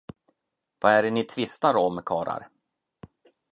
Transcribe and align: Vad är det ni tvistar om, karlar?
Vad 0.79 0.91
är 0.91 1.03
det 1.03 1.11
ni 1.11 1.23
tvistar 1.23 1.75
om, 1.75 2.01
karlar? 2.05 2.47